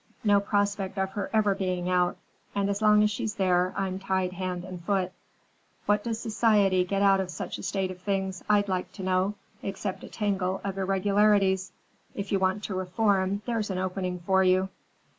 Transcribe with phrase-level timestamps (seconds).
[0.23, 2.17] No prospect of her ever being out,
[2.55, 5.11] and as long as she's there I'm tied hand and foot.
[5.85, 9.35] What does society get out of such a state of things, I'd like to know,
[9.61, 11.71] except a tangle of irregularities?
[12.15, 14.69] If you want to reform, there's an opening for you!"